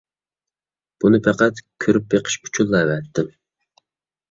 [1.03, 3.31] بۇنى پەقەت كۆرۈپ بېقىش ئۈچۈنلا ئەۋەتتىم.